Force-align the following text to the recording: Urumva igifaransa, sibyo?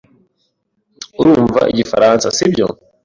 Urumva 1.21 1.61
igifaransa, 1.71 2.25
sibyo? 2.37 2.67